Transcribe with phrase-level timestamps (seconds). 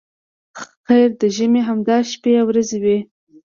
[0.85, 2.97] خیر د ژمي همدا شپې او ورځې وې.